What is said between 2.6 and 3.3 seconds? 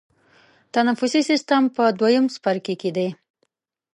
کې دی.